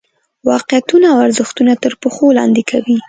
[0.49, 2.97] واقعیتونه او ارزښتونه تر پښو لاندې کوي.